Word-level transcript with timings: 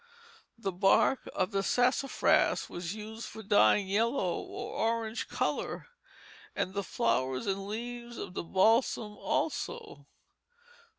The 0.57 0.71
bark 0.71 1.29
of 1.35 1.51
the 1.51 1.61
sassafras 1.61 2.67
was 2.67 2.95
used 2.95 3.27
for 3.27 3.43
dyeing 3.43 3.87
yellow 3.87 4.39
or 4.41 4.73
orange 4.95 5.27
color, 5.29 5.89
and 6.55 6.73
the 6.73 6.83
flowers 6.83 7.45
and 7.45 7.67
leaves 7.67 8.17
of 8.17 8.33
the 8.33 8.41
balsam 8.43 9.15
also. 9.15 10.07